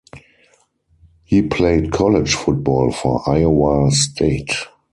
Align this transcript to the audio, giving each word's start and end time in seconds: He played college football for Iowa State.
He 1.25 1.43
played 1.43 1.91
college 1.91 2.33
football 2.33 2.91
for 2.91 3.21
Iowa 3.29 3.91
State. 3.91 4.51